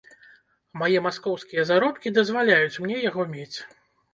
Мае 0.81 0.99
маскоўскія 1.09 1.65
заробкі 1.71 2.13
дазваляюць 2.17 2.81
мне 2.87 2.97
яго 3.09 3.31
мець. 3.37 3.57